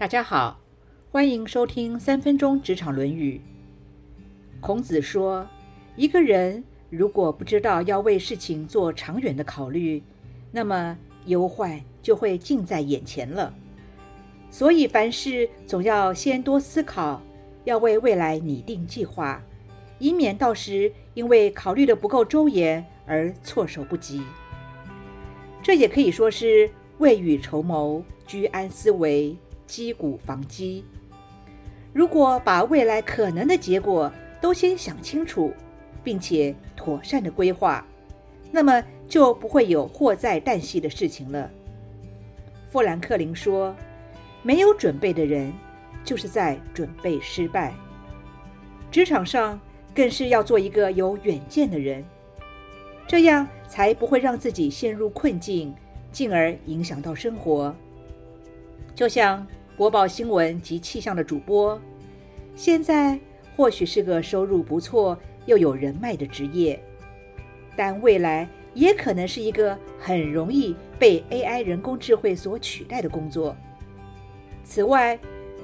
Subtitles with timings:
[0.00, 0.58] 大家好，
[1.12, 3.38] 欢迎收听三分钟职场论语。
[4.58, 5.46] 孔子说，
[5.94, 10.02] 一个人如果不知道要为事情做长远的考虑，
[10.50, 13.52] 那么忧患就会近在眼前了。
[14.50, 17.20] 所以凡事总要先多思考，
[17.64, 19.42] 要为未来拟定计划，
[19.98, 24.22] 以免到时因为考虑的不够周延而措手不及。
[25.62, 29.36] 这也可以说是未雨绸缪、居安思危。
[29.70, 30.84] 击鼓防饥。
[31.92, 35.54] 如果把未来可能的结果都先想清楚，
[36.02, 37.86] 并且妥善的规划，
[38.50, 41.48] 那么就不会有祸在旦夕的事情了。
[42.68, 43.74] 富兰克林说
[44.42, 45.52] ：“没有准备的人，
[46.04, 47.72] 就是在准备失败。”
[48.90, 49.60] 职场上
[49.94, 52.04] 更是要做一个有远见的人，
[53.06, 55.72] 这样才不会让自己陷入困境，
[56.10, 57.72] 进而影响到生活。
[58.96, 59.46] 就像。
[59.80, 61.80] 播报新闻及气象的主播，
[62.54, 63.18] 现在
[63.56, 66.78] 或许是个收入不错又有人脉的职业，
[67.74, 73.56] 但未来也可能是一个很容易被 AI 人工智慧所取代的工作。
[74.64, 75.18] 此外，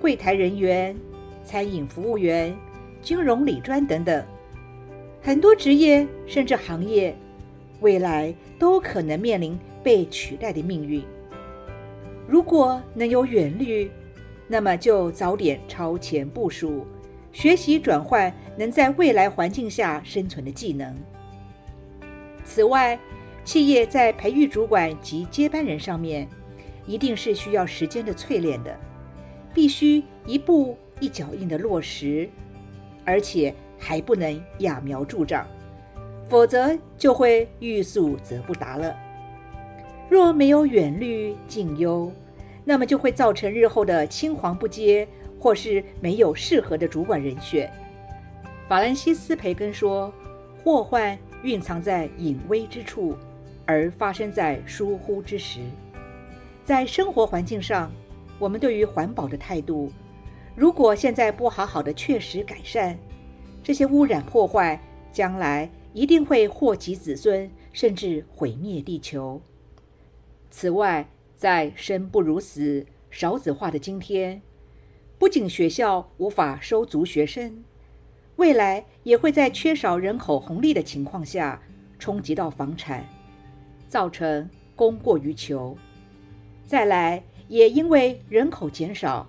[0.00, 0.96] 柜台人员、
[1.44, 2.52] 餐饮服务员、
[3.00, 4.26] 金融理专等等，
[5.22, 7.14] 很多职业甚至行业，
[7.78, 11.00] 未来都可能面临被取代的命运。
[12.26, 13.88] 如果能有远虑，
[14.52, 16.84] 那么就早点超前部署，
[17.30, 20.92] 学习转换能在未来环境下生存的技能。
[22.44, 22.98] 此外，
[23.44, 26.28] 企业在培育主管及接班人上面，
[26.84, 28.76] 一定是需要时间的淬炼的，
[29.54, 32.28] 必须一步一脚印的落实，
[33.04, 35.46] 而且还不能揠苗助长，
[36.28, 38.96] 否则就会欲速则不达了。
[40.08, 42.12] 若没有远虑近忧。
[42.64, 45.06] 那么就会造成日后的青黄不接，
[45.38, 47.70] 或是没有适合的主管人选。
[48.68, 50.12] 法兰西斯·培根说
[50.62, 53.16] ：“祸患蕴藏在隐微之处，
[53.66, 55.60] 而发生在疏忽之时。”
[56.62, 57.90] 在生活环境上，
[58.38, 59.90] 我们对于环保的态度，
[60.54, 62.96] 如果现在不好好的确实改善，
[63.62, 69.40] 这些污染破坏，将来一定会祸及子孙，甚至毁灭地球。
[70.48, 71.08] 此外，
[71.40, 74.42] 在生不如死、少子化的今天，
[75.18, 77.64] 不仅学校无法收足学生，
[78.36, 81.58] 未来也会在缺少人口红利的情况下
[81.98, 83.08] 冲击到房产，
[83.88, 85.74] 造成供过于求。
[86.66, 89.26] 再来，也因为人口减少，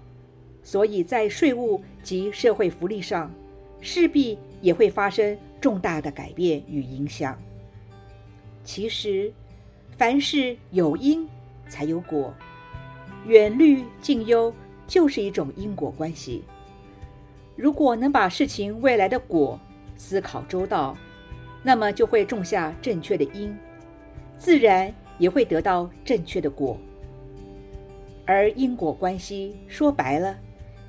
[0.62, 3.32] 所以在税务及社会福利上
[3.80, 7.42] 势必也会发生重大的改变与影响。
[8.66, 9.32] 其实，
[9.92, 11.26] 凡事有因。
[11.72, 12.34] 才有果，
[13.26, 14.54] 远虑近忧
[14.86, 16.44] 就是一种因果关系。
[17.56, 19.58] 如果能把事情未来的果
[19.96, 20.98] 思考周到，
[21.64, 23.58] 那么就会种下正确的因，
[24.38, 26.78] 自然也会得到正确的果。
[28.26, 30.38] 而因果关系说白了，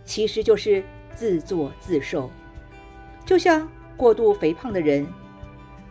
[0.04, 0.82] 其实就是
[1.14, 2.28] 自作自受。
[3.24, 5.06] 就像过度肥胖的人，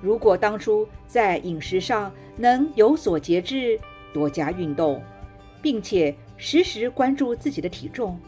[0.01, 3.79] 如果当初在饮食上能有所节制。
[4.13, 5.01] 多加运动，
[5.61, 8.19] 并且时时关注自己的体重，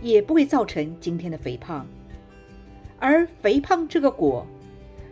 [0.00, 1.86] 也不会造成今天的肥胖。
[2.98, 4.46] 而肥胖这个果，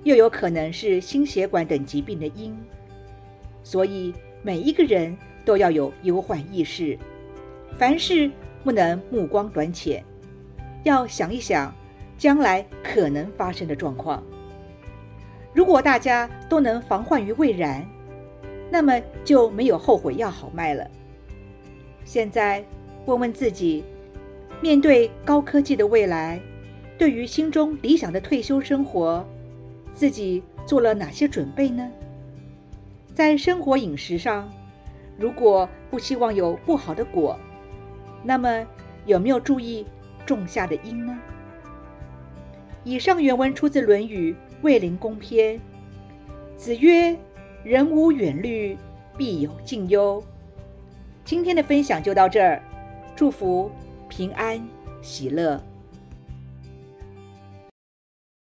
[0.05, 2.57] 又有可能是心血管等疾病的因。
[3.63, 4.13] 所以
[4.43, 6.99] 每一个人都要有忧患意识，
[7.77, 8.31] 凡事
[8.65, 10.05] 不能目光短浅，
[10.85, 11.75] 要想一想
[12.17, 14.23] 将来可能发生的状况。
[15.55, 17.87] 如果大家都能防患于未然。
[18.71, 20.87] 那么就没有后悔药好卖了。
[22.05, 22.65] 现在
[23.07, 23.85] 问问自己，
[24.61, 26.41] 面对高科技的未来，
[26.99, 29.27] 对于心中理想的退休生活，
[29.93, 31.91] 自己做了哪些准备呢？
[33.15, 34.49] 在生活饮食上，
[35.19, 37.39] 如果不希望有不好的果，
[38.23, 38.67] 那么
[39.07, 39.87] 有没有注意
[40.27, 41.19] 种下的因呢？
[42.85, 44.33] 以上原文出自《论语·
[44.63, 45.57] 卫灵公篇》，
[46.55, 47.17] 子曰。
[47.69, 48.79] 人无远虑，
[49.19, 50.25] 必有近忧。
[51.23, 52.63] 今天的分享就到这儿，
[53.15, 53.71] 祝福
[54.09, 54.59] 平安
[55.03, 55.63] 喜乐。